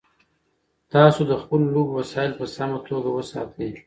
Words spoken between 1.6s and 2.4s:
لوبو وسایل